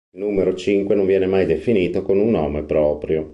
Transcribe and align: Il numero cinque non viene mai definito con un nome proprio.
Il 0.15 0.19
numero 0.23 0.55
cinque 0.55 0.95
non 0.95 1.05
viene 1.05 1.27
mai 1.27 1.45
definito 1.45 2.01
con 2.01 2.17
un 2.17 2.31
nome 2.31 2.63
proprio. 2.63 3.29